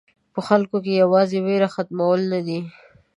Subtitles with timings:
[0.33, 2.59] په خلکو کې یوازې وېره ختمول نه دي.